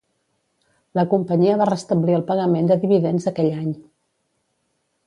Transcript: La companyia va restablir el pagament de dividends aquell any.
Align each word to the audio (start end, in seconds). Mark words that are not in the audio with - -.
La 0.99 1.03
companyia 1.11 1.59
va 1.63 1.67
restablir 1.71 2.17
el 2.21 2.25
pagament 2.33 2.73
de 2.73 2.81
dividends 2.87 3.31
aquell 3.35 3.53
any. 3.61 3.73